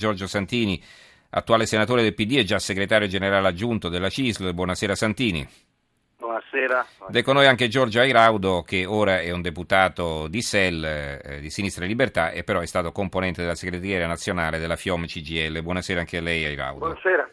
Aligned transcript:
Giorgio 0.00 0.26
Santini, 0.26 0.82
attuale 1.28 1.66
senatore 1.66 2.00
del 2.00 2.14
PD 2.14 2.38
e 2.38 2.44
già 2.44 2.58
segretario 2.58 3.06
generale 3.06 3.46
aggiunto 3.46 3.90
della 3.90 4.08
CISL. 4.08 4.54
Buonasera 4.54 4.94
Santini. 4.94 5.46
Buonasera. 6.16 6.86
Ed 7.08 7.16
è 7.16 7.22
con 7.22 7.34
noi 7.34 7.46
anche 7.46 7.68
Giorgio 7.68 8.00
Airaudo, 8.00 8.62
che 8.62 8.86
ora 8.86 9.20
è 9.20 9.30
un 9.30 9.42
deputato 9.42 10.26
di 10.26 10.40
SEL, 10.40 10.84
eh, 10.84 11.40
di 11.40 11.50
Sinistra 11.50 11.84
e 11.84 11.88
Libertà, 11.88 12.30
e 12.30 12.44
però 12.44 12.60
è 12.60 12.66
stato 12.66 12.92
componente 12.92 13.42
della 13.42 13.54
segreteria 13.54 14.06
nazionale 14.06 14.58
della 14.58 14.76
FIOM 14.76 15.04
CGL. 15.04 15.62
Buonasera 15.62 16.00
anche 16.00 16.16
a 16.16 16.22
lei 16.22 16.46
Airaudo. 16.46 16.78
Buonasera. 16.78 17.30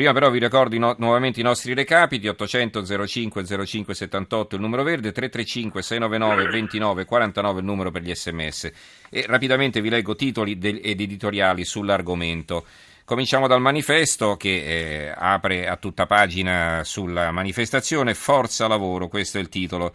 Prima 0.00 0.14
però 0.14 0.30
vi 0.30 0.38
ricordo 0.38 0.78
no- 0.78 0.94
nuovamente 0.96 1.40
i 1.40 1.42
nostri 1.42 1.74
recapiti, 1.74 2.26
800 2.26 3.06
05 3.06 3.44
05 3.66 3.92
78 3.92 4.54
il 4.54 4.62
numero 4.62 4.82
verde, 4.82 5.12
335 5.12 5.82
699 5.82 6.50
29 6.50 7.04
49 7.04 7.58
il 7.58 7.66
numero 7.66 7.90
per 7.90 8.00
gli 8.00 8.14
sms. 8.14 8.70
E 9.10 9.26
rapidamente 9.28 9.82
vi 9.82 9.90
leggo 9.90 10.16
titoli 10.16 10.56
de- 10.56 10.80
ed 10.82 11.02
editoriali 11.02 11.66
sull'argomento. 11.66 12.64
Cominciamo 13.04 13.46
dal 13.46 13.60
manifesto 13.60 14.38
che 14.38 15.08
eh, 15.08 15.14
apre 15.14 15.68
a 15.68 15.76
tutta 15.76 16.06
pagina 16.06 16.80
sulla 16.82 17.30
manifestazione 17.30 18.14
Forza 18.14 18.66
Lavoro, 18.68 19.06
questo 19.06 19.36
è 19.36 19.42
il 19.42 19.50
titolo. 19.50 19.94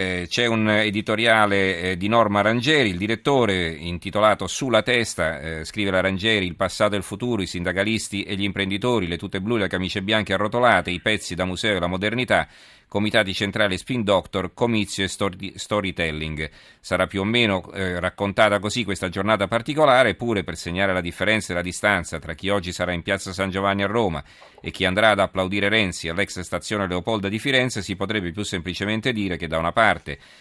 Eh, 0.00 0.26
c'è 0.28 0.46
un 0.46 0.70
editoriale 0.70 1.80
eh, 1.80 1.96
di 1.96 2.06
Norma 2.06 2.40
Rangeri, 2.40 2.90
il 2.90 2.98
direttore, 2.98 3.70
intitolato 3.70 4.46
Sulla 4.46 4.82
testa, 4.82 5.40
eh, 5.40 5.64
scrive 5.64 5.90
la 5.90 6.00
Rangeri, 6.00 6.46
il 6.46 6.54
passato 6.54 6.94
e 6.94 6.98
il 6.98 7.02
futuro, 7.02 7.42
i 7.42 7.48
sindacalisti 7.48 8.22
e 8.22 8.36
gli 8.36 8.44
imprenditori, 8.44 9.08
le 9.08 9.18
tute 9.18 9.40
blu, 9.40 9.56
le 9.56 9.66
camicie 9.66 10.00
bianche 10.00 10.34
arrotolate, 10.34 10.92
i 10.92 11.00
pezzi 11.00 11.34
da 11.34 11.44
museo 11.44 11.78
e 11.78 11.80
la 11.80 11.88
modernità, 11.88 12.46
comitati 12.86 13.34
centrali 13.34 13.76
spin 13.76 14.04
doctor, 14.04 14.54
comizio 14.54 15.02
e 15.02 15.08
story- 15.08 15.54
storytelling. 15.56 16.48
Sarà 16.78 17.08
più 17.08 17.22
o 17.22 17.24
meno 17.24 17.68
eh, 17.72 17.98
raccontata 17.98 18.60
così 18.60 18.84
questa 18.84 19.08
giornata 19.08 19.48
particolare, 19.48 20.14
pure 20.14 20.44
per 20.44 20.56
segnare 20.56 20.92
la 20.92 21.00
differenza 21.00 21.52
e 21.52 21.56
la 21.56 21.62
distanza 21.62 22.20
tra 22.20 22.34
chi 22.34 22.50
oggi 22.50 22.70
sarà 22.70 22.92
in 22.92 23.02
piazza 23.02 23.32
San 23.32 23.50
Giovanni 23.50 23.82
a 23.82 23.86
Roma 23.86 24.22
e 24.60 24.70
chi 24.70 24.84
andrà 24.84 25.10
ad 25.10 25.18
applaudire 25.18 25.68
Renzi 25.68 26.08
all'ex 26.08 26.38
stazione 26.38 26.86
Leopolda 26.86 27.28
di 27.28 27.40
Firenze, 27.40 27.82
si 27.82 27.96
potrebbe 27.96 28.30
più 28.30 28.44
semplicemente 28.44 29.12
dire 29.12 29.36
che 29.36 29.48
da 29.48 29.58
una 29.58 29.72
parte 29.72 29.86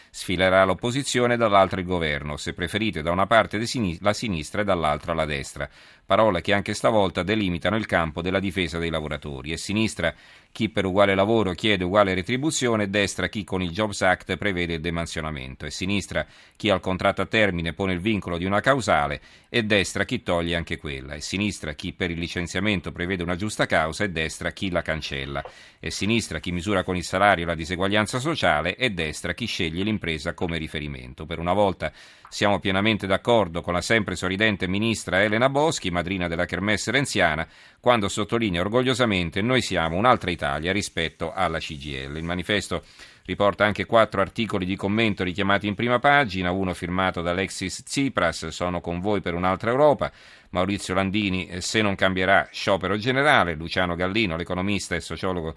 sfilerà 0.09 0.63
l'opposizione 0.63 1.37
dall'altra 1.37 1.79
il 1.79 1.85
governo, 1.85 2.37
se 2.37 2.53
preferite 2.53 3.01
da 3.01 3.11
una 3.11 3.27
parte 3.27 3.57
la 4.01 4.13
sinistra 4.13 4.61
e 4.61 4.63
dall'altra 4.63 5.13
la 5.13 5.25
destra. 5.25 5.69
Parole 6.07 6.39
che 6.39 6.53
anche 6.53 6.73
stavolta 6.73 7.21
delimitano 7.21 7.75
il 7.75 7.85
campo 7.85 8.21
della 8.21 8.39
difesa 8.39 8.79
dei 8.79 8.89
lavoratori. 8.89 9.51
E 9.51 9.57
sinistra 9.57 10.15
chi 10.53 10.69
per 10.69 10.85
uguale 10.85 11.15
lavoro 11.15 11.51
chiede 11.51 11.83
uguale 11.83 12.13
retribuzione, 12.13 12.89
destra 12.89 13.27
chi 13.27 13.43
con 13.43 13.61
il 13.61 13.71
Jobs 13.71 14.01
Act 14.03 14.37
prevede 14.37 14.75
il 14.75 14.79
demansionamento, 14.79 15.65
e 15.65 15.69
sinistra 15.69 16.25
chi 16.55 16.69
al 16.69 16.79
contratto 16.79 17.21
a 17.21 17.25
termine 17.25 17.73
pone 17.73 17.91
il 17.91 17.99
vincolo 17.99 18.37
di 18.37 18.45
una 18.45 18.61
causale, 18.61 19.21
e 19.49 19.63
destra 19.63 20.05
chi 20.05 20.23
toglie 20.23 20.55
anche 20.55 20.77
quella, 20.77 21.13
e 21.13 21.19
sinistra 21.19 21.73
chi 21.73 21.91
per 21.91 22.09
il 22.09 22.19
licenziamento 22.19 22.93
prevede 22.93 23.21
una 23.21 23.35
giusta 23.35 23.65
causa, 23.65 24.05
e 24.05 24.09
destra 24.09 24.51
chi 24.51 24.71
la 24.71 24.81
cancella, 24.81 25.43
e 25.77 25.91
sinistra 25.91 26.39
chi 26.39 26.53
misura 26.53 26.83
con 26.83 26.95
il 26.95 27.03
salario 27.03 27.45
la 27.45 27.53
diseguaglianza 27.53 28.17
sociale, 28.19 28.77
e 28.77 28.91
destra 28.91 29.33
chi 29.33 29.45
sceglie 29.45 29.83
l'impresa 29.83 30.33
come 30.33 30.57
riferimento. 30.57 31.25
Per 31.25 31.37
una 31.37 31.53
volta 31.53 31.91
siamo 32.29 32.59
pienamente 32.59 33.07
d'accordo 33.07 33.61
con 33.61 33.73
la 33.73 33.81
sempre 33.81 34.15
sorridente 34.15 34.67
ministra 34.67 35.23
Elena 35.23 35.49
Boschi, 35.49 35.91
madrina 35.91 36.27
della 36.27 36.45
Kermesse 36.45 36.91
renziana, 36.91 37.47
quando 37.79 38.09
sottolinea 38.09 38.61
orgogliosamente 38.61 39.41
noi 39.41 39.61
siamo 39.61 39.95
un'altra 39.95 40.31
Italia 40.31 40.71
rispetto 40.71 41.31
alla 41.33 41.59
CGL. 41.59 42.17
Il 42.17 42.23
manifesto 42.23 42.83
riporta 43.25 43.65
anche 43.65 43.85
quattro 43.85 44.21
articoli 44.21 44.65
di 44.65 44.75
commento 44.75 45.23
richiamati 45.23 45.67
in 45.67 45.75
prima 45.75 45.99
pagina, 45.99 46.51
uno 46.51 46.73
firmato 46.73 47.21
da 47.21 47.31
Alexis 47.31 47.83
Tsipras, 47.83 48.47
sono 48.47 48.79
con 48.79 48.99
voi 49.01 49.19
per 49.19 49.33
un'altra 49.33 49.69
Europa, 49.69 50.11
Maurizio 50.51 50.93
Landini, 50.93 51.61
se 51.61 51.81
non 51.81 51.95
cambierà 51.95 52.47
sciopero 52.51 52.97
generale, 52.97 53.53
Luciano 53.55 53.95
Gallino, 53.95 54.37
l'economista 54.37 54.95
e 54.95 55.01
sociologo 55.01 55.55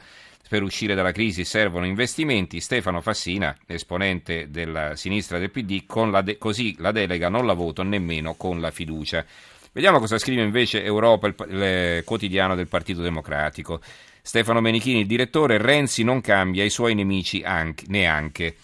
per 0.50 0.64
uscire 0.64 0.96
dalla 0.96 1.12
crisi 1.12 1.44
servono 1.44 1.86
investimenti. 1.86 2.58
Stefano 2.58 3.00
Fassina, 3.00 3.56
esponente 3.68 4.50
della 4.50 4.96
sinistra 4.96 5.38
del 5.38 5.52
PD, 5.52 5.84
la 6.10 6.22
de- 6.22 6.38
così 6.38 6.74
la 6.78 6.90
delega 6.90 7.28
non 7.28 7.46
la 7.46 7.52
voto 7.52 7.84
nemmeno 7.84 8.34
con 8.34 8.60
la 8.60 8.72
fiducia. 8.72 9.24
Vediamo 9.70 10.00
cosa 10.00 10.18
scrive 10.18 10.42
invece 10.42 10.82
Europa, 10.82 11.28
il, 11.28 11.34
il 11.50 12.02
quotidiano 12.04 12.56
del 12.56 12.66
Partito 12.66 13.00
Democratico. 13.00 13.80
Stefano 14.22 14.60
Menichini, 14.60 15.02
il 15.02 15.06
direttore, 15.06 15.56
Renzi 15.56 16.02
non 16.02 16.20
cambia 16.20 16.64
i 16.64 16.70
suoi 16.70 16.96
nemici 16.96 17.44
anche, 17.44 17.84
neanche. 17.86 18.56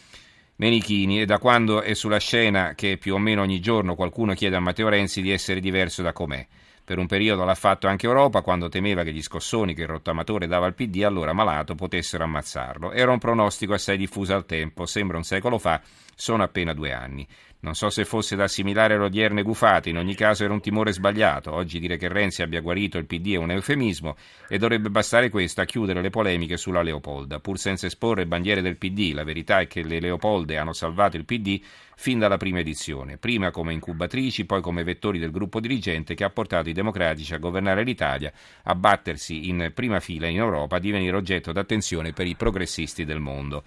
Menichini, 0.57 1.19
è 1.19 1.25
da 1.25 1.39
quando 1.39 1.83
è 1.83 1.95
sulla 1.95 2.19
scena 2.19 2.75
che 2.75 2.97
più 2.97 3.15
o 3.15 3.19
meno 3.19 3.43
ogni 3.43 3.61
giorno 3.61 3.95
qualcuno 3.95 4.35
chiede 4.35 4.57
a 4.57 4.61
Matteo 4.61 4.89
Renzi 4.89 5.23
di 5.23 5.31
essere 5.31 5.61
diverso 5.61 6.03
da 6.03 6.13
com'è. 6.13 6.45
Per 6.87 6.99
un 6.99 7.09
periodo 7.09 7.45
l'ha 7.45 7.57
fatto 7.57 7.89
anche 7.89 8.07
Europa 8.07 8.43
quando 8.43 8.69
temeva 8.69 9.03
che 9.03 9.13
gli 9.13 9.21
scossoni 9.21 9.75
che 9.75 9.83
il 9.83 9.89
rottamatore 9.89 10.47
dava 10.47 10.67
al 10.67 10.75
PD, 10.75 11.03
allora 11.03 11.33
malato, 11.33 11.75
potessero 11.75 12.23
ammazzarlo. 12.23 12.93
Era 12.93 13.11
un 13.11 13.19
pronostico 13.19 13.75
assai 13.75 13.97
diffuso 13.97 14.37
al 14.37 14.47
tempo, 14.47 14.87
sembra 14.87 15.17
un 15.17 15.25
secolo 15.25 15.59
fa, 15.59 15.81
sono 16.15 16.45
appena 16.45 16.73
due 16.75 16.93
anni. 16.93 17.27
Non 17.61 17.75
so 17.75 17.89
se 17.91 18.05
fosse 18.05 18.37
da 18.37 18.45
assimilare 18.45 18.95
alle 18.95 19.05
odierne 19.05 19.43
in 19.85 19.97
ogni 19.97 20.15
caso 20.15 20.45
era 20.45 20.53
un 20.53 20.61
timore 20.61 20.93
sbagliato. 20.93 21.53
Oggi 21.53 21.81
dire 21.81 21.97
che 21.97 22.09
Renzi 22.09 22.43
abbia 22.43 22.61
guarito 22.61 22.99
il 22.99 23.07
PD 23.07 23.33
è 23.33 23.37
un 23.37 23.51
eufemismo 23.51 24.17
e 24.49 24.59
dovrebbe 24.59 24.91
bastare 24.91 25.31
questo 25.31 25.63
a 25.63 25.65
chiudere 25.65 26.03
le 26.03 26.11
polemiche 26.11 26.57
sulla 26.57 26.83
Leopolda. 26.83 27.41
Pur 27.41 27.59
senza 27.59 27.87
esporre 27.87 28.27
bandiere 28.27 28.61
del 28.61 28.77
PD, 28.77 29.13
la 29.15 29.25
verità 29.25 29.61
è 29.61 29.67
che 29.67 29.83
le 29.83 30.01
Leopolde 30.01 30.59
hanno 30.59 30.75
salvato 30.75 31.17
il 31.17 31.25
PD 31.25 31.61
fin 31.97 32.19
dalla 32.19 32.37
prima 32.37 32.59
edizione, 32.59 33.17
prima 33.17 33.51
come 33.51 33.73
incubatrici, 33.73 34.45
poi 34.45 34.61
come 34.61 34.85
vettori 34.85 35.19
del 35.19 35.31
gruppo 35.31 35.61
dirigente 35.61 36.15
che 36.15 36.25
ha 36.25 36.31
portato 36.31 36.69
i 36.69 36.75
democratici 36.75 37.33
a 37.33 37.39
governare 37.39 37.85
l'Italia, 37.85 38.31
a 38.65 38.75
battersi 38.75 39.49
in 39.49 39.73
prima 39.75 39.99
fila 39.99 40.27
in 40.27 40.37
Europa, 40.37 40.77
a 40.77 40.81
divenire 40.81 41.17
oggetto 41.17 41.53
d'attenzione 41.53 42.13
per 42.13 42.27
i 42.27 42.37
progressisti 42.37 43.05
del 43.07 43.19
mondo. 43.19 43.65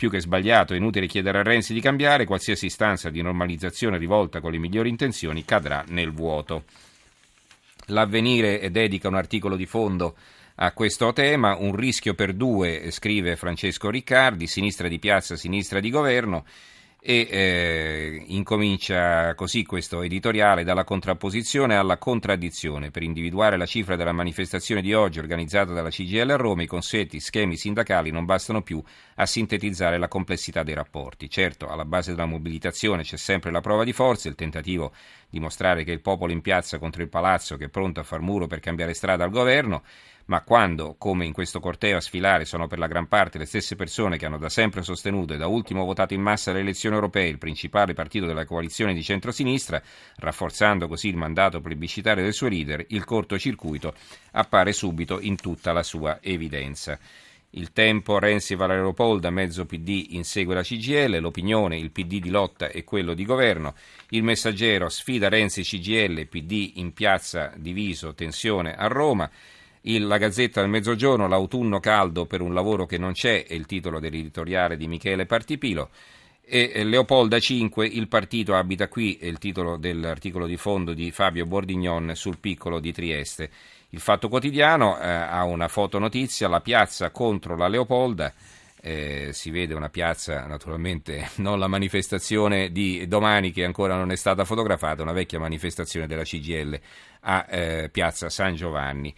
Più 0.00 0.08
che 0.08 0.22
sbagliato, 0.22 0.72
è 0.72 0.78
inutile 0.78 1.06
chiedere 1.06 1.40
a 1.40 1.42
Renzi 1.42 1.74
di 1.74 1.80
cambiare, 1.82 2.24
qualsiasi 2.24 2.64
istanza 2.64 3.10
di 3.10 3.20
normalizzazione 3.20 3.98
rivolta 3.98 4.40
con 4.40 4.50
le 4.50 4.56
migliori 4.56 4.88
intenzioni 4.88 5.44
cadrà 5.44 5.84
nel 5.88 6.10
vuoto. 6.10 6.64
L'avvenire 7.88 8.70
dedica 8.70 9.08
un 9.08 9.16
articolo 9.16 9.56
di 9.56 9.66
fondo 9.66 10.16
a 10.54 10.72
questo 10.72 11.12
tema, 11.12 11.54
un 11.54 11.76
rischio 11.76 12.14
per 12.14 12.32
due, 12.32 12.90
scrive 12.92 13.36
Francesco 13.36 13.90
Riccardi, 13.90 14.46
sinistra 14.46 14.88
di 14.88 14.98
piazza, 14.98 15.36
sinistra 15.36 15.80
di 15.80 15.90
governo 15.90 16.46
e 17.02 17.26
eh, 17.30 18.24
incomincia 18.26 19.34
così 19.34 19.64
questo 19.64 20.02
editoriale 20.02 20.64
dalla 20.64 20.84
contrapposizione 20.84 21.76
alla 21.76 21.96
contraddizione. 21.96 22.90
Per 22.90 23.02
individuare 23.02 23.56
la 23.56 23.64
cifra 23.64 23.96
della 23.96 24.12
manifestazione 24.12 24.82
di 24.82 24.92
oggi 24.92 25.18
organizzata 25.18 25.72
dalla 25.72 25.88
CGL 25.88 26.30
a 26.30 26.36
Roma, 26.36 26.62
i 26.62 26.66
consueti 26.66 27.18
schemi 27.18 27.56
sindacali 27.56 28.10
non 28.10 28.26
bastano 28.26 28.60
più 28.62 28.82
a 29.14 29.24
sintetizzare 29.24 29.98
la 29.98 30.08
complessità 30.08 30.62
dei 30.62 30.74
rapporti. 30.74 31.30
Certo, 31.30 31.68
alla 31.68 31.86
base 31.86 32.10
della 32.10 32.26
mobilitazione 32.26 33.02
c'è 33.02 33.16
sempre 33.16 33.50
la 33.50 33.60
prova 33.60 33.84
di 33.84 33.92
forza, 33.92 34.28
il 34.28 34.34
tentativo 34.34 34.92
di 35.30 35.40
mostrare 35.40 35.84
che 35.84 35.92
il 35.92 36.00
popolo 36.00 36.32
in 36.32 36.42
piazza 36.42 36.78
contro 36.78 37.02
il 37.02 37.08
palazzo 37.08 37.56
che 37.56 37.66
è 37.66 37.68
pronto 37.68 38.00
a 38.00 38.02
far 38.02 38.20
muro 38.20 38.46
per 38.46 38.60
cambiare 38.60 38.94
strada 38.94 39.24
al 39.24 39.30
governo 39.30 39.82
ma 40.30 40.42
quando, 40.42 40.94
come 40.96 41.24
in 41.24 41.32
questo 41.32 41.58
corteo 41.58 41.96
a 41.96 42.00
sfilare, 42.00 42.44
sono 42.44 42.68
per 42.68 42.78
la 42.78 42.86
gran 42.86 43.08
parte 43.08 43.36
le 43.36 43.46
stesse 43.46 43.74
persone 43.74 44.16
che 44.16 44.26
hanno 44.26 44.38
da 44.38 44.48
sempre 44.48 44.82
sostenuto 44.82 45.34
e 45.34 45.36
da 45.36 45.48
ultimo 45.48 45.84
votato 45.84 46.14
in 46.14 46.20
massa 46.20 46.52
alle 46.52 46.60
elezioni 46.60 46.94
europee 46.94 47.26
il 47.26 47.38
principale 47.38 47.94
partito 47.94 48.26
della 48.26 48.44
coalizione 48.44 48.94
di 48.94 49.02
centrosinistra, 49.02 49.82
rafforzando 50.18 50.86
così 50.86 51.08
il 51.08 51.16
mandato 51.16 51.60
plebiscitario 51.60 52.22
del 52.22 52.32
suo 52.32 52.46
leader, 52.46 52.84
il 52.90 53.04
cortocircuito 53.04 53.92
appare 54.30 54.72
subito 54.72 55.18
in 55.18 55.34
tutta 55.34 55.72
la 55.72 55.82
sua 55.82 56.20
evidenza. 56.22 56.96
Il 57.54 57.72
tempo 57.72 58.20
Renzi 58.20 58.54
va 58.54 58.66
all'Aeropolda, 58.66 59.30
mezzo 59.30 59.66
PD 59.66 60.10
insegue 60.10 60.54
la 60.54 60.62
CGL, 60.62 61.18
l'opinione, 61.18 61.76
il 61.76 61.90
PD 61.90 62.20
di 62.20 62.30
lotta 62.30 62.68
e 62.68 62.84
quello 62.84 63.14
di 63.14 63.24
governo, 63.24 63.74
il 64.10 64.22
messaggero 64.22 64.88
sfida 64.88 65.28
Renzi 65.28 65.62
CGL, 65.62 66.28
PD 66.28 66.74
in 66.76 66.92
piazza 66.92 67.52
diviso, 67.56 68.14
tensione 68.14 68.76
a 68.76 68.86
Roma, 68.86 69.28
il, 69.82 70.06
la 70.06 70.18
Gazzetta 70.18 70.60
del 70.60 70.70
Mezzogiorno, 70.70 71.28
l'autunno 71.28 71.80
caldo 71.80 72.26
per 72.26 72.40
un 72.40 72.52
lavoro 72.52 72.86
che 72.86 72.98
non 72.98 73.12
c'è, 73.12 73.46
è 73.46 73.54
il 73.54 73.66
titolo 73.66 74.00
dell'editoriale 74.00 74.76
di 74.76 74.86
Michele 74.86 75.26
Partipilo. 75.26 75.90
E 76.52 76.82
Leopolda 76.82 77.38
5, 77.38 77.86
il 77.86 78.08
partito 78.08 78.56
abita 78.56 78.88
qui, 78.88 79.16
è 79.20 79.26
il 79.26 79.38
titolo 79.38 79.76
dell'articolo 79.76 80.46
di 80.46 80.56
fondo 80.56 80.94
di 80.94 81.12
Fabio 81.12 81.46
Bordignon 81.46 82.10
sul 82.16 82.38
piccolo 82.38 82.80
di 82.80 82.92
Trieste. 82.92 83.50
Il 83.90 84.00
Fatto 84.00 84.28
Quotidiano 84.28 84.98
eh, 84.98 85.08
ha 85.08 85.44
una 85.44 85.68
fotonotizia, 85.68 86.48
la 86.48 86.60
piazza 86.60 87.10
contro 87.10 87.56
la 87.56 87.68
Leopolda. 87.68 88.32
Eh, 88.82 89.28
si 89.32 89.50
vede 89.50 89.74
una 89.74 89.90
piazza, 89.90 90.44
naturalmente 90.46 91.30
non 91.38 91.60
la 91.60 91.68
manifestazione 91.68 92.72
di 92.72 93.06
domani 93.06 93.52
che 93.52 93.64
ancora 93.64 93.94
non 93.94 94.10
è 94.10 94.16
stata 94.16 94.44
fotografata, 94.44 95.02
una 95.02 95.12
vecchia 95.12 95.38
manifestazione 95.38 96.08
della 96.08 96.24
CGL 96.24 96.80
a 97.20 97.46
eh, 97.48 97.88
piazza 97.90 98.28
San 98.28 98.56
Giovanni. 98.56 99.14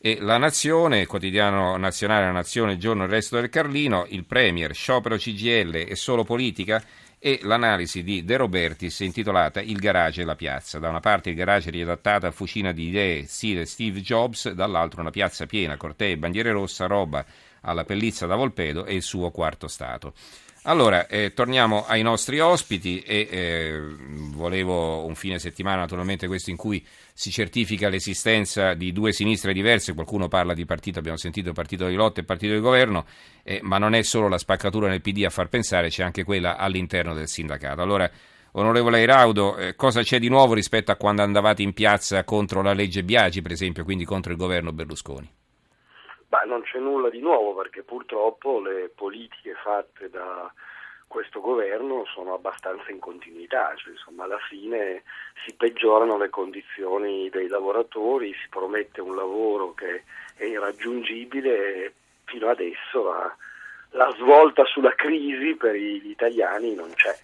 E 0.00 0.18
la 0.20 0.36
Nazione, 0.36 1.06
quotidiano 1.06 1.76
nazionale 1.76 2.26
La 2.26 2.30
Nazione, 2.30 2.78
giorno 2.78 3.02
il 3.02 3.10
resto 3.10 3.34
del 3.34 3.48
Carlino, 3.48 4.06
il 4.10 4.24
Premier, 4.24 4.72
sciopero 4.72 5.16
CGL 5.16 5.86
è 5.86 5.94
solo 5.96 6.22
politica 6.22 6.80
e 7.18 7.40
l'analisi 7.42 8.04
di 8.04 8.22
De 8.22 8.36
Robertis 8.36 9.00
intitolata 9.00 9.60
Il 9.60 9.78
garage 9.78 10.22
e 10.22 10.24
la 10.24 10.36
piazza. 10.36 10.78
Da 10.78 10.88
una 10.88 11.00
parte 11.00 11.30
il 11.30 11.34
garage 11.34 11.70
riadattata 11.70 12.28
a 12.28 12.30
fucina 12.30 12.70
di 12.70 12.86
idee 12.86 13.26
stile 13.26 13.64
Steve 13.64 14.00
Jobs, 14.00 14.52
dall'altro 14.52 15.00
una 15.00 15.10
piazza 15.10 15.46
piena, 15.46 15.76
cortei, 15.76 16.16
bandiere 16.16 16.52
rossa, 16.52 16.86
roba 16.86 17.26
alla 17.62 17.82
pellizza 17.82 18.26
da 18.26 18.36
Volpedo 18.36 18.84
e 18.84 18.94
il 18.94 19.02
suo 19.02 19.32
quarto 19.32 19.66
stato. 19.66 20.14
Allora, 20.62 21.06
eh, 21.06 21.32
torniamo 21.32 21.86
ai 21.86 22.02
nostri 22.02 22.40
ospiti 22.40 23.00
e 23.00 23.28
eh, 23.30 23.80
volevo 24.32 25.06
un 25.06 25.14
fine 25.14 25.38
settimana 25.38 25.78
naturalmente 25.78 26.26
questo 26.26 26.50
in 26.50 26.56
cui 26.56 26.84
si 27.14 27.30
certifica 27.30 27.88
l'esistenza 27.88 28.74
di 28.74 28.92
due 28.92 29.12
sinistre 29.12 29.52
diverse, 29.52 29.94
qualcuno 29.94 30.28
parla 30.28 30.54
di 30.54 30.66
partito, 30.66 30.98
abbiamo 30.98 31.16
sentito 31.16 31.52
partito 31.52 31.86
di 31.86 31.94
lotta 31.94 32.20
e 32.20 32.24
partito 32.24 32.54
di 32.54 32.60
governo, 32.60 33.06
eh, 33.44 33.60
ma 33.62 33.78
non 33.78 33.94
è 33.94 34.02
solo 34.02 34.28
la 34.28 34.36
spaccatura 34.36 34.88
nel 34.88 35.00
PD 35.00 35.24
a 35.24 35.30
far 35.30 35.48
pensare, 35.48 35.88
c'è 35.88 36.02
anche 36.02 36.24
quella 36.24 36.56
all'interno 36.56 37.14
del 37.14 37.28
sindacato. 37.28 37.80
Allora, 37.80 38.10
onorevole 38.52 39.00
Iraudo, 39.00 39.56
eh, 39.56 39.74
cosa 39.74 40.02
c'è 40.02 40.18
di 40.18 40.28
nuovo 40.28 40.54
rispetto 40.54 40.90
a 40.90 40.96
quando 40.96 41.22
andavate 41.22 41.62
in 41.62 41.72
piazza 41.72 42.24
contro 42.24 42.62
la 42.62 42.72
legge 42.72 43.04
Biagi, 43.04 43.42
per 43.42 43.52
esempio, 43.52 43.84
quindi 43.84 44.04
contro 44.04 44.32
il 44.32 44.38
governo 44.38 44.72
Berlusconi? 44.72 45.30
Beh, 46.28 46.44
non 46.44 46.62
c'è 46.62 46.78
nulla 46.78 47.08
di 47.08 47.20
nuovo 47.20 47.54
perché 47.54 47.82
purtroppo 47.82 48.60
le 48.60 48.90
politiche 48.94 49.54
fatte 49.54 50.10
da 50.10 50.52
questo 51.06 51.40
governo 51.40 52.04
sono 52.04 52.34
abbastanza 52.34 52.90
in 52.90 52.98
continuità, 52.98 53.72
cioè, 53.76 53.92
insomma, 53.92 54.24
alla 54.24 54.38
fine 54.46 55.04
si 55.46 55.54
peggiorano 55.54 56.18
le 56.18 56.28
condizioni 56.28 57.30
dei 57.30 57.48
lavoratori, 57.48 58.34
si 58.34 58.48
promette 58.50 59.00
un 59.00 59.16
lavoro 59.16 59.72
che 59.72 60.04
è 60.36 60.44
irraggiungibile 60.44 61.84
e 61.84 61.92
fino 62.26 62.50
adesso 62.50 63.04
la, 63.04 63.36
la 63.92 64.14
svolta 64.18 64.66
sulla 64.66 64.94
crisi 64.94 65.54
per 65.54 65.74
gli 65.74 66.10
italiani 66.10 66.74
non 66.74 66.92
c'è. 66.92 67.16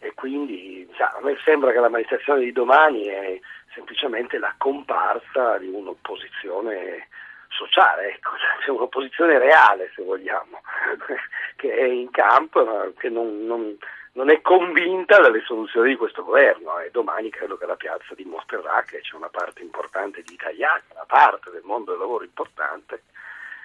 E 0.00 0.14
quindi 0.14 0.90
sa, 0.96 1.12
a 1.12 1.20
me 1.22 1.38
sembra 1.44 1.70
che 1.70 1.78
la 1.78 1.88
manifestazione 1.88 2.40
di 2.40 2.50
domani 2.50 3.04
è 3.04 3.38
semplicemente 3.72 4.38
la 4.38 4.52
comparsa 4.58 5.58
di 5.58 5.68
un'opposizione 5.68 7.06
sociale, 7.52 8.14
ecco, 8.14 8.30
c'è 8.64 8.70
un'opposizione 8.70 9.38
reale 9.38 9.90
se 9.94 10.02
vogliamo, 10.02 10.60
che 11.56 11.74
è 11.74 11.84
in 11.84 12.10
campo 12.10 12.64
ma 12.64 12.90
che 12.98 13.08
non, 13.08 13.44
non, 13.46 13.76
non, 14.12 14.30
è 14.30 14.40
convinta 14.40 15.20
dalle 15.20 15.42
soluzioni 15.42 15.90
di 15.90 15.96
questo 15.96 16.24
governo 16.24 16.78
e 16.80 16.90
domani 16.90 17.30
credo 17.30 17.56
che 17.56 17.66
la 17.66 17.76
piazza 17.76 18.14
dimostrerà 18.14 18.82
che 18.82 19.00
c'è 19.00 19.14
una 19.14 19.30
parte 19.30 19.62
importante 19.62 20.22
di 20.22 20.34
italiani, 20.34 20.82
una 20.92 21.06
parte 21.06 21.50
del 21.50 21.62
mondo 21.64 21.92
del 21.92 22.00
lavoro 22.00 22.24
importante 22.24 23.02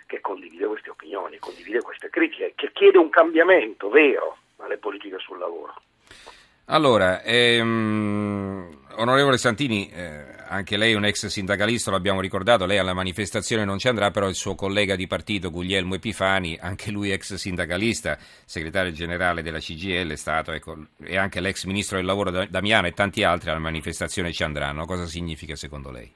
che 0.06 0.22
condivide 0.22 0.68
queste 0.68 0.90
opinioni, 0.90 1.38
condivide 1.38 1.82
queste 1.82 2.10
critiche, 2.10 2.54
che 2.56 2.72
chiede 2.72 2.98
un 2.98 3.10
cambiamento 3.10 3.90
vero 3.90 4.38
alle 4.58 4.78
politiche 4.78 5.20
sul 5.20 5.38
lavoro. 5.38 5.76
Allora, 6.70 7.22
ehm, 7.22 8.80
onorevole 8.96 9.38
Santini, 9.38 9.90
eh, 9.90 10.26
anche 10.50 10.76
lei 10.76 10.92
è 10.92 10.96
un 10.98 11.06
ex 11.06 11.28
sindacalista, 11.28 11.92
l'abbiamo 11.92 12.20
ricordato, 12.20 12.66
lei 12.66 12.78
alla 12.78 12.94
manifestazione 12.94 13.64
non 13.64 13.78
ci 13.78 13.88
andrà, 13.88 14.12
però 14.12 14.28
il 14.28 14.36
suo 14.36 14.54
collega 14.54 14.98
di 14.98 15.08
partito 15.08 15.50
Guglielmo 15.50 15.96
Epifani, 15.96 16.58
anche 16.60 16.92
lui 16.92 17.12
ex 17.12 17.36
sindacalista, 17.36 18.18
segretario 18.44 18.92
generale 18.92 19.44
della 19.44 19.60
CGL, 19.60 20.12
è 20.12 20.16
stato, 20.18 20.52
ecco, 20.52 20.76
e 21.02 21.18
anche 21.18 21.40
l'ex 21.40 21.64
ministro 21.64 21.96
del 21.96 22.06
lavoro 22.06 22.32
Damiano 22.48 22.88
e 22.88 22.92
tanti 22.92 23.24
altri 23.24 23.50
alla 23.50 23.60
manifestazione 23.60 24.34
ci 24.34 24.44
andranno. 24.44 24.86
Cosa 24.86 25.06
significa 25.06 25.56
secondo 25.56 25.90
lei? 25.90 26.14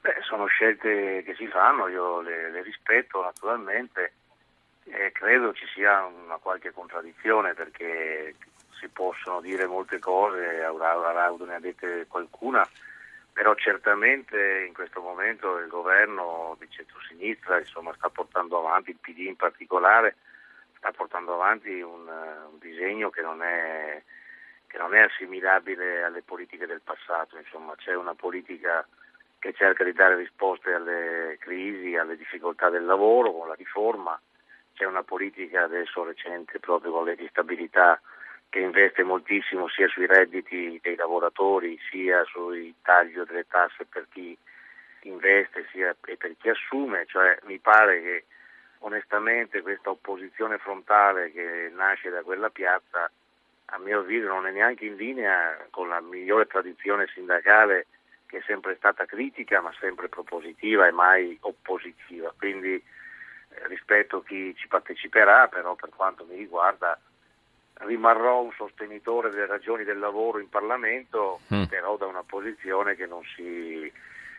Beh, 0.00 0.14
sono 0.22 0.46
scelte 0.46 1.24
che 1.24 1.34
si 1.36 1.48
fanno, 1.48 1.88
io 1.88 2.20
le, 2.20 2.52
le 2.52 2.62
rispetto 2.62 3.20
naturalmente 3.20 4.12
eh, 4.90 5.12
credo 5.12 5.52
ci 5.52 5.66
sia 5.74 6.04
una 6.04 6.36
qualche 6.36 6.72
contraddizione 6.72 7.54
perché 7.54 8.34
si 8.78 8.88
possono 8.88 9.40
dire 9.40 9.66
molte 9.66 9.98
cose, 9.98 10.62
Araudo 10.62 11.44
ne 11.44 11.56
ha 11.56 11.60
dette 11.60 12.06
qualcuna, 12.08 12.66
però 13.32 13.54
certamente 13.54 14.64
in 14.66 14.72
questo 14.72 15.00
momento 15.00 15.58
il 15.58 15.68
governo 15.68 16.56
di 16.58 16.68
centrosinistra 16.70 17.58
insomma, 17.58 17.92
sta 17.94 18.08
portando 18.08 18.58
avanti, 18.58 18.90
il 18.90 18.98
PD 19.00 19.18
in 19.20 19.36
particolare, 19.36 20.16
sta 20.76 20.92
portando 20.92 21.34
avanti 21.34 21.80
un, 21.80 22.06
un 22.06 22.58
disegno 22.58 23.10
che 23.10 23.20
non, 23.20 23.42
è, 23.42 24.02
che 24.66 24.78
non, 24.78 24.94
è, 24.94 25.00
assimilabile 25.00 26.04
alle 26.04 26.22
politiche 26.22 26.66
del 26.66 26.80
passato, 26.82 27.36
insomma, 27.36 27.74
c'è 27.76 27.94
una 27.94 28.14
politica 28.14 28.86
che 29.40 29.52
cerca 29.52 29.84
di 29.84 29.92
dare 29.92 30.16
risposte 30.16 30.72
alle 30.72 31.36
crisi, 31.38 31.96
alle 31.96 32.16
difficoltà 32.16 32.70
del 32.70 32.84
lavoro 32.84 33.32
con 33.32 33.48
la 33.48 33.54
riforma, 33.54 34.20
c'è 34.78 34.84
una 34.84 35.02
politica 35.02 35.64
adesso 35.64 36.04
recente 36.04 36.60
proprio 36.60 36.92
con 36.92 37.04
le 37.04 37.16
di 37.16 37.26
stabilità 37.30 38.00
che 38.48 38.60
investe 38.60 39.02
moltissimo 39.02 39.68
sia 39.68 39.88
sui 39.88 40.06
redditi 40.06 40.78
dei 40.80 40.94
lavoratori 40.94 41.76
sia 41.90 42.22
sul 42.24 42.72
taglio 42.82 43.24
delle 43.24 43.46
tasse 43.48 43.84
per 43.86 44.06
chi 44.08 44.38
investe 45.02 45.66
sia 45.72 45.94
e 46.06 46.16
per 46.16 46.36
chi 46.38 46.48
assume, 46.48 47.06
cioè 47.06 47.36
mi 47.42 47.58
pare 47.58 48.00
che 48.00 48.24
onestamente 48.78 49.62
questa 49.62 49.90
opposizione 49.90 50.58
frontale 50.58 51.32
che 51.32 51.72
nasce 51.74 52.10
da 52.10 52.22
quella 52.22 52.48
piazza 52.48 53.10
a 53.70 53.78
mio 53.78 53.98
avviso 53.98 54.28
non 54.28 54.46
è 54.46 54.52
neanche 54.52 54.84
in 54.84 54.94
linea 54.94 55.66
con 55.70 55.88
la 55.88 56.00
migliore 56.00 56.46
tradizione 56.46 57.08
sindacale 57.12 57.86
che 58.26 58.38
è 58.38 58.42
sempre 58.46 58.76
stata 58.76 59.06
critica 59.06 59.60
ma 59.60 59.74
sempre 59.80 60.08
propositiva 60.08 60.86
e 60.86 60.92
mai 60.92 61.36
oppositiva. 61.40 62.32
Quindi 62.38 62.80
rispetto 63.66 64.18
a 64.18 64.24
chi 64.24 64.54
ci 64.56 64.68
parteciperà, 64.68 65.48
però 65.48 65.74
per 65.74 65.90
quanto 65.94 66.24
mi 66.28 66.36
riguarda 66.36 66.98
rimarrò 67.80 68.42
un 68.42 68.52
sostenitore 68.52 69.30
delle 69.30 69.46
ragioni 69.46 69.84
del 69.84 69.98
lavoro 69.98 70.38
in 70.38 70.48
Parlamento, 70.48 71.40
mm. 71.52 71.64
però 71.64 71.96
da 71.96 72.06
una 72.06 72.24
posizione 72.26 72.96
che 72.96 73.06
non 73.06 73.22
si, 73.36 73.90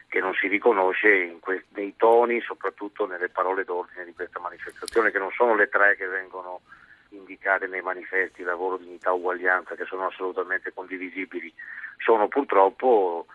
che 0.07 0.19
non 0.19 0.33
si 0.33 0.47
riconosce 0.47 1.37
que- 1.39 1.65
nei 1.69 1.95
toni, 1.95 2.41
soprattutto 2.41 3.05
nelle 3.05 3.29
parole 3.29 3.63
d'ordine 3.63 4.03
di 4.05 4.13
questa 4.13 4.39
manifestazione, 4.39 5.11
che 5.11 5.19
non 5.19 5.31
sono 5.31 5.55
le 5.55 5.69
tre 5.69 5.95
che 5.95 6.07
vengono 6.07 6.61
indicate 7.09 7.67
nei 7.67 7.81
manifesti 7.81 8.43
lavoro, 8.43 8.77
dignità, 8.77 9.11
uguaglianza, 9.13 9.75
che 9.75 9.85
sono 9.85 10.07
assolutamente 10.07 10.73
condivisibili, 10.73 11.51
sono 11.97 12.27
purtroppo 12.27 13.25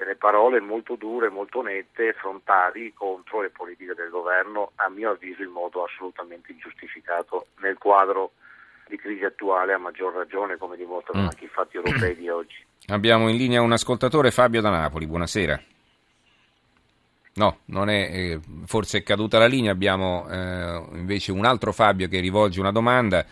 delle 0.00 0.16
parole 0.16 0.60
molto 0.60 0.96
dure, 0.96 1.28
molto 1.28 1.60
nette, 1.60 2.14
frontali 2.14 2.94
contro 2.94 3.42
le 3.42 3.50
politiche 3.50 3.92
del 3.92 4.08
governo, 4.08 4.72
a 4.76 4.88
mio 4.88 5.10
avviso 5.10 5.42
in 5.42 5.50
modo 5.50 5.84
assolutamente 5.84 6.52
ingiustificato 6.52 7.48
nel 7.60 7.76
quadro 7.76 8.32
di 8.88 8.96
crisi 8.96 9.24
attuale, 9.24 9.74
a 9.74 9.78
maggior 9.78 10.14
ragione 10.14 10.56
come 10.56 10.78
dimostrano 10.78 11.24
mm. 11.24 11.26
anche 11.26 11.44
i 11.44 11.48
fatti 11.48 11.76
europei 11.76 12.16
di 12.16 12.30
oggi. 12.30 12.64
Abbiamo 12.88 13.28
in 13.28 13.36
linea 13.36 13.60
un 13.60 13.72
ascoltatore, 13.72 14.30
Fabio 14.30 14.62
da 14.62 14.70
Napoli, 14.70 15.06
buonasera. 15.06 15.62
No, 17.34 17.58
non 17.66 17.90
è, 17.90 18.08
eh, 18.10 18.40
forse 18.64 18.98
è 18.98 19.02
caduta 19.02 19.38
la 19.38 19.46
linea, 19.46 19.70
abbiamo 19.70 20.26
eh, 20.30 20.82
invece 20.92 21.30
un 21.30 21.44
altro 21.44 21.72
Fabio 21.72 22.08
che 22.08 22.20
rivolge 22.20 22.58
una 22.58 22.72
domanda 22.72 23.24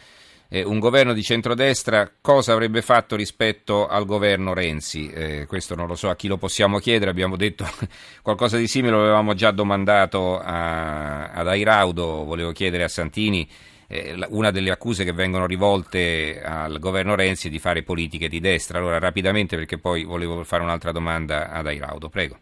eh, 0.49 0.65
un 0.65 0.79
governo 0.79 1.13
di 1.13 1.23
centrodestra 1.23 2.11
cosa 2.21 2.53
avrebbe 2.53 2.81
fatto 2.81 3.17
rispetto 3.17 3.87
al 3.87 4.07
governo 4.07 4.55
Renzi? 4.55 5.11
Eh, 5.11 5.47
questo 5.47 5.75
non 5.75 5.87
lo 5.87 5.95
so 5.95 6.09
a 6.09 6.17
chi 6.17 6.27
lo 6.27 6.39
possiamo 6.39 6.79
chiedere, 6.79 7.11
abbiamo 7.11 7.37
detto 7.37 7.67
qualcosa 8.23 8.57
di 8.57 8.67
simile, 8.67 8.93
lo 8.93 9.03
avevamo 9.03 9.35
già 9.35 9.51
domandato 9.51 10.39
a, 10.39 11.31
ad 11.31 11.49
Airaudo, 11.49 12.25
volevo 12.25 12.53
chiedere 12.53 12.85
a 12.85 12.89
Santini. 12.89 13.49
Eh, 13.91 14.15
una 14.29 14.51
delle 14.51 14.71
accuse 14.71 15.05
che 15.05 15.13
vengono 15.13 15.47
rivolte 15.47 16.43
al 16.43 16.79
governo 16.79 17.15
Renzi 17.15 17.49
è 17.49 17.51
di 17.51 17.59
fare 17.59 17.83
politiche 17.83 18.29
di 18.29 18.41
destra. 18.41 18.79
Allora, 18.79 18.99
rapidamente, 18.99 19.57
perché 19.57 19.79
poi 19.79 20.05
volevo 20.05 20.45
fare 20.45 20.63
un'altra 20.63 20.93
domanda 20.93 21.51
ad 21.51 21.67
Airaudo, 21.67 22.09
prego. 22.09 22.39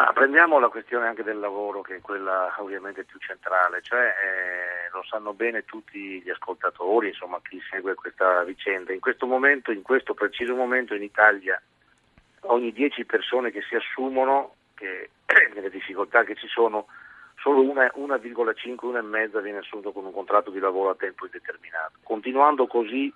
Ma 0.00 0.14
prendiamo 0.14 0.58
la 0.58 0.70
questione 0.70 1.06
anche 1.06 1.22
del 1.22 1.38
lavoro, 1.38 1.82
che 1.82 1.96
è 1.96 2.00
quella 2.00 2.54
ovviamente 2.56 3.04
più 3.04 3.18
centrale, 3.18 3.82
cioè 3.82 4.06
eh, 4.06 4.90
lo 4.92 5.02
sanno 5.02 5.34
bene 5.34 5.66
tutti 5.66 6.22
gli 6.22 6.30
ascoltatori, 6.30 7.08
insomma 7.08 7.38
chi 7.42 7.60
segue 7.70 7.94
questa 7.94 8.42
vicenda. 8.44 8.94
In 8.94 9.00
questo 9.00 9.26
momento, 9.26 9.70
in 9.70 9.82
questo 9.82 10.14
preciso 10.14 10.54
momento 10.54 10.94
in 10.94 11.02
Italia, 11.02 11.60
ogni 12.44 12.72
10 12.72 13.04
persone 13.04 13.50
che 13.50 13.60
si 13.60 13.74
assumono, 13.74 14.54
che 14.72 15.10
nelle 15.54 15.68
difficoltà 15.68 16.24
che 16.24 16.34
ci 16.34 16.48
sono, 16.48 16.86
solo 17.36 17.60
1,5, 17.60 18.74
1,5 18.74 19.42
viene 19.42 19.58
assunto 19.58 19.92
con 19.92 20.06
un 20.06 20.12
contratto 20.12 20.50
di 20.50 20.60
lavoro 20.60 20.88
a 20.88 20.94
tempo 20.94 21.26
indeterminato. 21.26 21.98
Continuando 22.02 22.66
così 22.66 23.12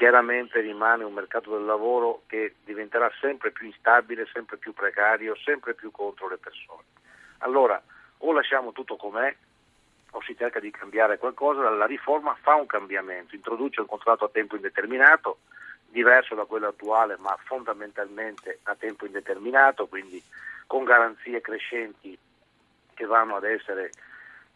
chiaramente 0.00 0.60
rimane 0.60 1.04
un 1.04 1.12
mercato 1.12 1.50
del 1.50 1.66
lavoro 1.66 2.22
che 2.26 2.54
diventerà 2.64 3.12
sempre 3.20 3.50
più 3.50 3.66
instabile, 3.66 4.26
sempre 4.32 4.56
più 4.56 4.72
precario, 4.72 5.36
sempre 5.36 5.74
più 5.74 5.90
contro 5.90 6.26
le 6.26 6.38
persone. 6.38 6.84
Allora, 7.40 7.78
o 8.16 8.32
lasciamo 8.32 8.72
tutto 8.72 8.96
com'è 8.96 9.36
o 10.12 10.22
si 10.22 10.34
cerca 10.38 10.58
di 10.58 10.70
cambiare 10.70 11.18
qualcosa, 11.18 11.68
la 11.68 11.84
riforma 11.84 12.34
fa 12.40 12.54
un 12.54 12.64
cambiamento, 12.64 13.34
introduce 13.34 13.82
un 13.82 13.88
contratto 13.88 14.24
a 14.24 14.30
tempo 14.30 14.56
indeterminato, 14.56 15.40
diverso 15.90 16.34
da 16.34 16.46
quello 16.46 16.68
attuale, 16.68 17.18
ma 17.18 17.36
fondamentalmente 17.44 18.60
a 18.62 18.74
tempo 18.76 19.04
indeterminato, 19.04 19.86
quindi 19.86 20.22
con 20.66 20.82
garanzie 20.82 21.42
crescenti 21.42 22.16
che 22.94 23.04
vanno 23.04 23.36
ad 23.36 23.44
essere 23.44 23.90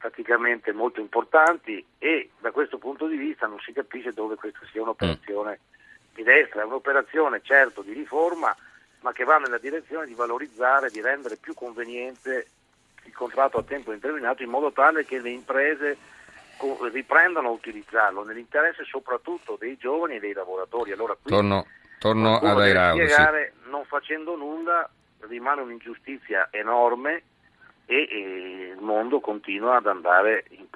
praticamente 0.04 0.70
molto 0.72 1.00
importanti 1.00 1.82
e 1.96 2.28
da 2.38 2.50
questo 2.50 2.76
punto 2.76 3.06
di 3.06 3.16
vista 3.16 3.46
non 3.46 3.58
si 3.60 3.72
capisce 3.72 4.12
dove 4.12 4.34
questa 4.34 4.60
sia 4.70 4.82
un'operazione 4.82 5.52
mm. 5.52 6.14
di 6.14 6.22
destra, 6.22 6.60
è 6.60 6.64
un'operazione 6.66 7.40
certo 7.42 7.80
di 7.80 7.94
riforma 7.94 8.54
ma 9.00 9.12
che 9.12 9.24
va 9.24 9.38
nella 9.38 9.56
direzione 9.56 10.04
di 10.04 10.12
valorizzare, 10.12 10.90
di 10.90 11.00
rendere 11.00 11.36
più 11.36 11.54
conveniente 11.54 12.46
il 13.04 13.14
contratto 13.14 13.56
a 13.56 13.62
tempo 13.62 13.92
indeterminato 13.92 14.42
in 14.42 14.50
modo 14.50 14.72
tale 14.72 15.06
che 15.06 15.20
le 15.20 15.30
imprese 15.30 15.96
riprendano 16.92 17.48
a 17.48 17.52
utilizzarlo 17.52 18.24
nell'interesse 18.24 18.84
soprattutto 18.84 19.56
dei 19.58 19.78
giovani 19.78 20.16
e 20.16 20.20
dei 20.20 20.34
lavoratori. 20.34 20.92
Allora, 20.92 21.16
torno, 21.22 21.66
torno 21.98 22.38
ad. 22.40 22.58
Spiegare, 22.92 23.54
sì. 23.62 23.70
non 23.70 23.84
facendo 23.86 24.36
nulla 24.36 24.86
rimane 25.20 25.62
un'ingiustizia 25.62 26.48
enorme 26.50 27.22
e, 27.86 28.08
e, 28.10 28.72
il 28.76 28.80
mondo 28.80 29.20
continua 29.20 29.76
ad 29.76 29.86
andare 29.86 30.44
in, 30.50 30.66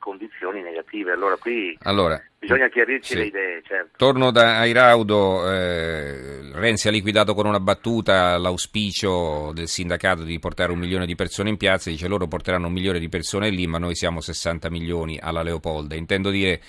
condizioni 0.00 0.62
negative. 0.62 1.12
Allora 1.12 1.36
qui 1.36 1.76
allora, 1.82 2.20
bisogna 2.38 2.68
chiarirci 2.68 3.12
sì. 3.12 3.16
le 3.16 3.26
idee. 3.26 3.62
Certo. 3.62 3.90
Torno 3.96 4.32
da 4.32 4.58
Airaudo, 4.58 5.48
eh, 5.48 6.50
Renzi 6.54 6.88
ha 6.88 6.90
liquidato 6.90 7.34
con 7.34 7.46
una 7.46 7.60
battuta 7.60 8.36
l'auspicio 8.38 9.52
del 9.52 9.68
sindacato 9.68 10.24
di 10.24 10.40
portare 10.40 10.72
un 10.72 10.78
milione 10.78 11.06
di 11.06 11.14
persone 11.14 11.50
in 11.50 11.56
piazza, 11.56 11.90
dice 11.90 12.08
loro 12.08 12.26
porteranno 12.26 12.66
un 12.66 12.72
milione 12.72 12.98
di 12.98 13.08
persone 13.08 13.50
lì, 13.50 13.68
ma 13.68 13.78
noi 13.78 13.94
siamo 13.94 14.20
60 14.20 14.68
milioni 14.70 15.20
alla 15.22 15.42
Leopolda. 15.42 15.94
Intendo 15.94 16.30
dire 16.30 16.60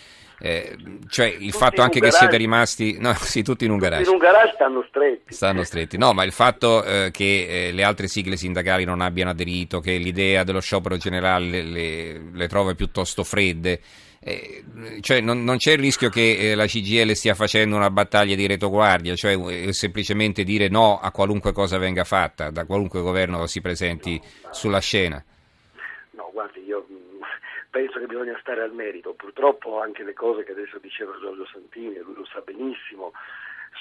eh, 0.43 0.75
cioè 1.07 1.27
il 1.27 1.51
tutti 1.51 1.51
fatto 1.51 1.83
anche 1.83 1.99
che 1.99 2.09
siete 2.09 2.35
rimasti 2.35 2.97
no, 2.99 3.13
sì, 3.21 3.43
tutti 3.43 3.65
in 3.65 3.71
un 3.71 3.77
garage. 3.77 4.09
In 4.09 4.15
un 4.15 4.17
garage 4.17 4.53
stanno 4.55 4.83
stretti. 4.87 5.33
Stanno 5.33 5.63
stretti. 5.63 5.97
No, 5.97 6.13
ma 6.13 6.23
il 6.23 6.31
fatto 6.31 6.83
eh, 6.83 7.11
che 7.11 7.67
eh, 7.67 7.71
le 7.71 7.83
altre 7.83 8.07
sigle 8.07 8.37
sindacali 8.37 8.83
non 8.83 9.01
abbiano 9.01 9.29
aderito, 9.29 9.79
che 9.79 9.97
l'idea 9.97 10.43
dello 10.43 10.59
sciopero 10.59 10.97
generale 10.97 11.45
le, 11.45 11.61
le, 11.61 12.21
le 12.33 12.47
trova 12.47 12.73
piuttosto 12.73 13.23
fredde. 13.23 13.79
Eh, 14.23 14.63
cioè 14.99 15.19
non, 15.19 15.43
non, 15.43 15.57
c'è 15.57 15.73
il 15.73 15.79
rischio 15.79 16.09
che 16.09 16.51
eh, 16.51 16.55
la 16.55 16.65
CGL 16.65 17.13
stia 17.13 17.33
facendo 17.33 17.75
una 17.75 17.89
battaglia 17.89 18.35
di 18.35 18.47
retoguardia, 18.47 19.15
cioè 19.15 19.35
eh, 19.35 19.73
semplicemente 19.73 20.43
dire 20.43 20.69
no 20.69 20.99
a 20.99 21.11
qualunque 21.11 21.53
cosa 21.53 21.77
venga 21.77 22.03
fatta, 22.03 22.49
da 22.49 22.65
qualunque 22.65 23.01
governo 23.01 23.45
si 23.47 23.61
presenti 23.61 24.19
no, 24.19 24.53
sulla 24.53 24.79
scena. 24.79 25.23
No, 26.11 26.29
guardi, 26.33 26.63
io 26.63 26.85
penso 27.71 27.97
che 27.97 28.05
bisogna 28.05 28.37
stare 28.39 28.61
al 28.61 28.73
merito. 28.73 29.13
Purtroppo 29.13 29.79
anche 29.79 30.03
le 30.03 30.13
cose 30.13 30.43
che 30.43 30.51
adesso 30.51 30.77
diceva 30.77 31.17
Giorgio 31.19 31.47
Santini, 31.47 31.97
lui 31.99 32.15
lo 32.15 32.25
sa 32.25 32.41
benissimo, 32.41 33.13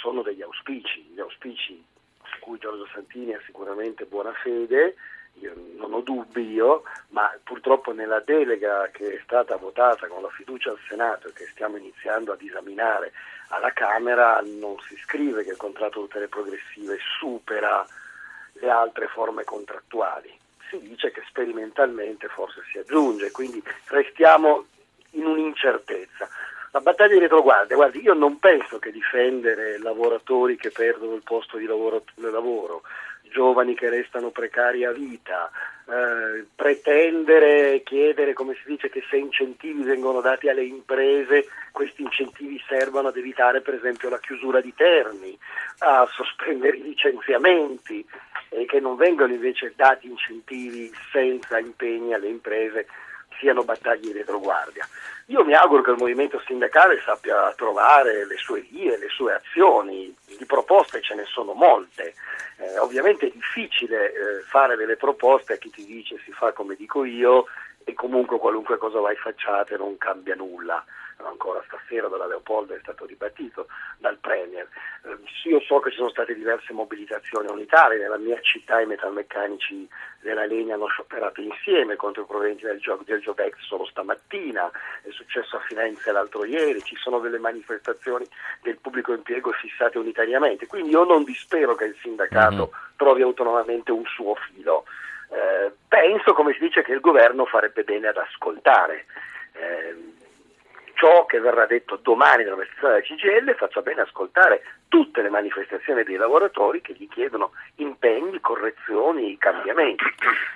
sono 0.00 0.22
degli 0.22 0.40
auspici, 0.40 1.10
gli 1.12 1.20
auspici 1.20 1.84
su 2.22 2.38
cui 2.38 2.58
Giorgio 2.58 2.86
Santini 2.92 3.34
ha 3.34 3.40
sicuramente 3.44 4.06
buona 4.06 4.32
fede, 4.32 4.94
io 5.40 5.52
non 5.76 5.92
ho 5.92 6.00
dubbi 6.00 6.52
io, 6.52 6.84
ma 7.08 7.36
purtroppo 7.42 7.92
nella 7.92 8.20
delega 8.20 8.88
che 8.92 9.16
è 9.16 9.20
stata 9.24 9.56
votata 9.56 10.06
con 10.06 10.22
la 10.22 10.30
fiducia 10.30 10.70
al 10.70 10.78
Senato 10.88 11.28
e 11.28 11.32
che 11.32 11.46
stiamo 11.46 11.76
iniziando 11.76 12.32
ad 12.32 12.42
esaminare 12.42 13.12
alla 13.48 13.72
Camera 13.72 14.40
non 14.44 14.78
si 14.80 14.96
scrive 14.98 15.42
che 15.42 15.50
il 15.50 15.56
contratto 15.56 16.02
tutele 16.02 16.28
progressive 16.28 16.98
supera 17.18 17.84
le 18.54 18.70
altre 18.70 19.08
forme 19.08 19.42
contrattuali 19.42 20.39
si 20.70 20.80
dice 20.80 21.10
che 21.10 21.22
sperimentalmente 21.28 22.28
forse 22.28 22.62
si 22.70 22.78
aggiunge, 22.78 23.30
quindi 23.30 23.62
restiamo 23.88 24.66
in 25.12 25.26
un'incertezza. 25.26 26.28
La 26.72 26.80
battaglia 26.80 27.14
di 27.14 27.20
retroguardia, 27.20 27.74
guardi, 27.74 28.00
io 28.00 28.14
non 28.14 28.38
penso 28.38 28.78
che 28.78 28.92
difendere 28.92 29.78
lavoratori 29.78 30.56
che 30.56 30.70
perdono 30.70 31.14
il 31.14 31.22
posto 31.24 31.56
di 31.56 31.66
lavoro, 31.66 32.04
lavoro 32.14 32.82
giovani 33.30 33.74
che 33.74 33.88
restano 33.88 34.30
precari 34.30 34.84
a 34.84 34.92
vita, 34.92 35.50
eh, 35.88 36.44
pretendere, 36.54 37.82
chiedere, 37.82 38.34
come 38.34 38.54
si 38.54 38.62
dice, 38.66 38.88
che 38.90 39.02
se 39.08 39.16
incentivi 39.16 39.82
vengono 39.82 40.20
dati 40.20 40.48
alle 40.48 40.64
imprese, 40.64 41.46
questi 41.72 42.02
incentivi 42.02 42.62
servano 42.68 43.08
ad 43.08 43.16
evitare 43.16 43.60
per 43.60 43.74
esempio 43.74 44.08
la 44.08 44.18
chiusura 44.18 44.60
di 44.60 44.74
terni, 44.74 45.36
a 45.78 46.06
sospendere 46.12 46.76
i 46.76 46.82
licenziamenti 46.82 48.06
e 48.50 48.66
che 48.66 48.80
non 48.80 48.96
vengano 48.96 49.32
invece 49.32 49.72
dati 49.74 50.08
incentivi 50.08 50.92
senza 51.10 51.58
impegni 51.58 52.12
alle 52.12 52.28
imprese 52.28 52.86
siano 53.38 53.64
battaglie 53.64 54.12
di 54.12 54.18
retroguardia. 54.18 54.86
Io 55.26 55.44
mi 55.44 55.54
auguro 55.54 55.82
che 55.82 55.92
il 55.92 55.96
movimento 55.96 56.42
sindacale 56.44 57.00
sappia 57.04 57.52
trovare 57.56 58.26
le 58.26 58.36
sue 58.36 58.60
vie, 58.68 58.98
le 58.98 59.08
sue 59.08 59.34
azioni, 59.34 60.14
di 60.26 60.44
proposte 60.44 61.00
ce 61.00 61.14
ne 61.14 61.24
sono 61.24 61.52
molte. 61.52 62.14
Eh, 62.58 62.78
ovviamente 62.78 63.28
è 63.28 63.30
difficile 63.30 64.12
eh, 64.12 64.42
fare 64.48 64.76
delle 64.76 64.96
proposte 64.96 65.54
a 65.54 65.56
chi 65.56 65.70
ti 65.70 65.86
dice 65.86 66.20
si 66.24 66.32
fa 66.32 66.52
come 66.52 66.74
dico 66.74 67.04
io 67.04 67.46
e 67.84 67.94
comunque 67.94 68.38
qualunque 68.38 68.78
cosa 68.78 69.00
vai 69.00 69.16
facciate 69.16 69.76
non 69.76 69.96
cambia 69.98 70.34
nulla 70.34 70.84
ancora 71.26 71.62
stasera 71.66 72.08
dalla 72.08 72.26
Leopoldo 72.26 72.74
è 72.74 72.78
stato 72.80 73.04
ribattuto 73.04 73.66
dal 73.98 74.18
Premier. 74.18 74.68
Eh, 75.04 75.48
io 75.48 75.60
so 75.60 75.80
che 75.80 75.90
ci 75.90 75.96
sono 75.96 76.10
state 76.10 76.34
diverse 76.34 76.72
mobilitazioni 76.72 77.48
unitarie, 77.50 77.98
nella 77.98 78.18
mia 78.18 78.40
città 78.40 78.80
i 78.80 78.86
metalmeccanici 78.86 79.88
della 80.20 80.44
Legna 80.44 80.74
hanno 80.74 80.86
scioperato 80.86 81.40
insieme 81.40 81.96
contro 81.96 82.22
i 82.22 82.26
proventi 82.26 82.64
del, 82.64 82.80
gioco 82.80 83.02
del 83.04 83.22
solo 83.60 83.86
stamattina, 83.86 84.70
è 85.02 85.10
successo 85.10 85.56
a 85.56 85.60
Firenze 85.60 86.12
l'altro 86.12 86.44
ieri, 86.44 86.82
ci 86.82 86.96
sono 86.96 87.18
delle 87.20 87.38
manifestazioni 87.38 88.26
del 88.62 88.78
pubblico 88.78 89.12
impiego 89.12 89.50
fissate 89.52 89.98
unitariamente, 89.98 90.66
quindi 90.66 90.90
io 90.90 91.04
non 91.04 91.24
dispero 91.24 91.74
che 91.74 91.84
il 91.84 91.96
sindacato 92.00 92.70
mm-hmm. 92.72 92.96
trovi 92.96 93.22
autonomamente 93.22 93.90
un 93.92 94.04
suo 94.04 94.34
filo. 94.34 94.84
Eh, 95.30 95.72
penso, 95.88 96.32
come 96.32 96.52
si 96.52 96.60
dice, 96.60 96.82
che 96.82 96.92
il 96.92 97.00
governo 97.00 97.44
farebbe 97.46 97.84
bene 97.84 98.08
ad 98.08 98.16
ascoltare. 98.16 99.06
Eh, 99.52 100.18
ciò 101.00 101.24
che 101.24 101.40
verrà 101.40 101.64
detto 101.64 101.98
domani 102.02 102.44
nella 102.44 102.56
manifestazione 102.56 103.00
della 103.00 103.50
CGL 103.50 103.56
faccia 103.56 103.80
bene 103.80 104.02
ascoltare 104.02 104.62
tutte 104.88 105.22
le 105.22 105.30
manifestazioni 105.30 106.02
dei 106.02 106.16
lavoratori 106.16 106.82
che 106.82 106.94
gli 106.98 107.08
chiedono 107.08 107.52
impegni, 107.76 108.38
correzioni, 108.40 109.38
cambiamenti. 109.38 110.04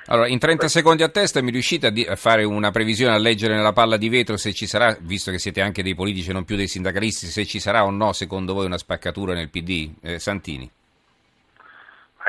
Allora, 0.06 0.28
in 0.28 0.38
30 0.38 0.68
secondi 0.68 1.02
a 1.02 1.08
testa 1.08 1.40
mi 1.40 1.50
riuscite 1.50 1.86
a, 1.86 2.16
fare 2.16 2.44
una 2.44 2.70
previsione, 2.70 3.14
a 3.14 3.18
leggere 3.18 3.54
nella 3.54 3.72
palla 3.72 3.96
di 3.96 4.10
vetro 4.10 4.36
se 4.36 4.52
ci 4.52 4.66
sarà, 4.66 4.94
visto 5.00 5.30
che 5.30 5.38
siete 5.38 5.62
anche 5.62 5.82
dei 5.82 5.94
politici 5.94 6.30
e 6.30 6.32
non 6.34 6.44
più 6.44 6.56
dei 6.56 6.68
sindacalisti, 6.68 7.26
se 7.26 7.46
ci 7.46 7.58
sarà 7.58 7.84
o 7.84 7.90
no 7.90 8.12
secondo 8.12 8.52
voi 8.52 8.66
una 8.66 8.78
spaccatura 8.78 9.32
nel 9.32 9.48
PD? 9.48 9.92
Eh, 10.02 10.18
Santini. 10.18 10.70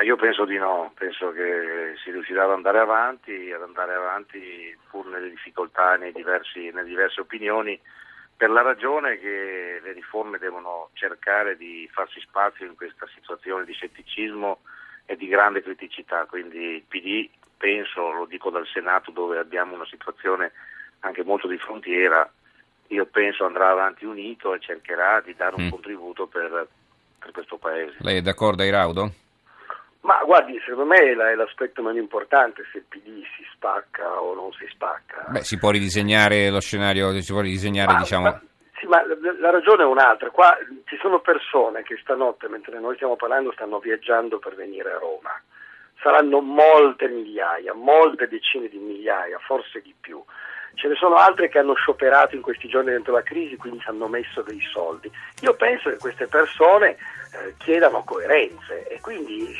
Io 0.02 0.16
penso 0.16 0.44
di 0.44 0.56
no, 0.58 0.92
penso 0.94 1.32
che 1.32 1.94
si 2.02 2.10
riuscirà 2.10 2.44
ad 2.44 2.50
andare 2.50 2.78
avanti, 2.78 3.50
ad 3.50 3.62
andare 3.62 3.94
avanti 3.94 4.76
pur 4.90 5.06
nelle 5.06 5.30
difficoltà, 5.30 5.96
nei 5.96 6.12
diversi, 6.12 6.70
nelle 6.70 6.88
diverse 6.88 7.20
opinioni 7.20 7.80
per 8.36 8.50
la 8.50 8.60
ragione 8.60 9.18
che 9.18 9.80
le 9.82 9.92
riforme 9.92 10.38
devono 10.38 10.90
cercare 10.92 11.56
di 11.56 11.88
farsi 11.90 12.20
spazio 12.20 12.66
in 12.66 12.76
questa 12.76 13.06
situazione 13.14 13.64
di 13.64 13.72
scetticismo 13.72 14.58
e 15.06 15.16
di 15.16 15.26
grande 15.26 15.62
criticità, 15.62 16.26
quindi 16.26 16.58
il 16.58 16.82
PD 16.82 17.30
penso, 17.56 18.10
lo 18.10 18.26
dico 18.26 18.50
dal 18.50 18.66
Senato 18.66 19.10
dove 19.10 19.38
abbiamo 19.38 19.74
una 19.74 19.86
situazione 19.86 20.52
anche 21.00 21.24
molto 21.24 21.48
di 21.48 21.56
frontiera, 21.56 22.30
io 22.88 23.06
penso 23.06 23.46
andrà 23.46 23.70
avanti 23.70 24.04
unito 24.04 24.54
e 24.54 24.60
cercherà 24.60 25.20
di 25.20 25.34
dare 25.34 25.54
un 25.56 25.66
mm. 25.66 25.70
contributo 25.70 26.26
per, 26.26 26.68
per, 27.18 27.30
questo 27.30 27.56
Paese. 27.56 27.96
Lei 28.00 28.18
è 28.18 28.22
d'accordo 28.22 28.62
Airaudo? 28.62 29.10
Ma 30.06 30.22
guardi, 30.24 30.56
secondo 30.60 30.84
me 30.84 30.98
è 30.98 31.34
l'aspetto 31.34 31.82
meno 31.82 31.98
importante 31.98 32.62
se 32.70 32.78
il 32.78 32.84
PD 32.88 33.24
si 33.36 33.44
spacca 33.52 34.22
o 34.22 34.34
non 34.34 34.52
si 34.52 34.64
spacca. 34.70 35.24
Beh, 35.30 35.42
si 35.42 35.58
può 35.58 35.70
ridisegnare 35.70 36.48
lo 36.48 36.60
scenario, 36.60 37.10
si 37.20 37.32
può 37.32 37.40
ridisegnare, 37.40 37.92
ma, 37.92 37.98
diciamo... 37.98 38.22
Ma, 38.22 38.40
sì, 38.78 38.86
ma 38.86 39.02
la 39.40 39.50
ragione 39.50 39.82
è 39.82 39.86
un'altra. 39.86 40.30
Qua 40.30 40.56
ci 40.84 40.96
sono 41.00 41.18
persone 41.18 41.82
che 41.82 41.98
stanotte, 42.00 42.46
mentre 42.46 42.78
noi 42.78 42.94
stiamo 42.94 43.16
parlando, 43.16 43.50
stanno 43.50 43.80
viaggiando 43.80 44.38
per 44.38 44.54
venire 44.54 44.92
a 44.92 44.98
Roma. 44.98 45.42
Saranno 46.00 46.40
molte 46.40 47.08
migliaia, 47.08 47.74
molte 47.74 48.28
decine 48.28 48.68
di 48.68 48.78
migliaia, 48.78 49.40
forse 49.40 49.82
di 49.82 49.92
più. 49.98 50.22
Ce 50.74 50.86
ne 50.86 50.94
sono 50.94 51.16
altre 51.16 51.48
che 51.48 51.58
hanno 51.58 51.74
scioperato 51.74 52.36
in 52.36 52.42
questi 52.42 52.68
giorni 52.68 52.90
dentro 52.90 53.12
la 53.12 53.22
crisi, 53.22 53.56
quindi 53.56 53.80
ci 53.80 53.88
hanno 53.88 54.06
messo 54.06 54.42
dei 54.42 54.60
soldi. 54.72 55.10
Io 55.40 55.54
penso 55.54 55.90
che 55.90 55.96
queste 55.96 56.28
persone 56.28 56.90
eh, 56.90 57.54
chiedano 57.58 58.04
coerenze 58.04 58.86
e 58.86 59.00
quindi 59.00 59.52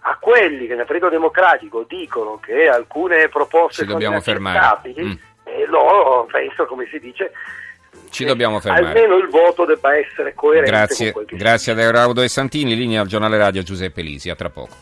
a 0.00 0.16
quelli 0.18 0.66
che 0.66 0.74
nel 0.74 0.86
Partito 0.86 1.08
Democratico 1.08 1.84
dicono 1.86 2.38
che 2.38 2.68
alcune 2.68 3.28
proposte 3.28 3.84
Ci 3.84 3.90
sono 3.90 4.02
inaccettabili, 4.02 5.04
mm. 5.04 5.12
e 5.44 5.66
loro 5.66 6.26
penso, 6.30 6.66
come 6.66 6.86
si 6.90 6.98
dice, 6.98 7.32
ci 8.10 8.24
dobbiamo 8.24 8.60
fermare. 8.60 8.86
Almeno 8.86 9.16
il 9.16 9.28
voto 9.28 9.64
debba 9.64 9.96
essere 9.96 10.34
coerente 10.34 10.70
Grazie, 10.70 11.14
grazie 11.26 11.72
ad 11.72 11.78
Euraudo 11.78 12.22
e 12.22 12.28
Santini, 12.28 12.74
linea 12.74 13.00
al 13.00 13.06
giornale 13.06 13.38
radio 13.38 13.62
Giuseppe 13.62 14.02
Lisi, 14.02 14.30
a 14.30 14.34
tra 14.34 14.50
poco. 14.50 14.76